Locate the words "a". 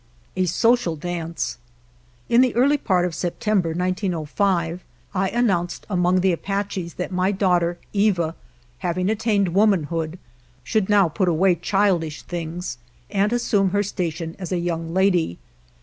0.35-0.45, 14.51-14.57